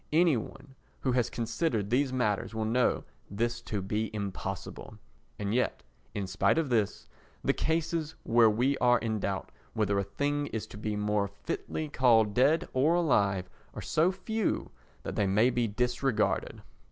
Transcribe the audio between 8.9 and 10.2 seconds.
in doubt whether a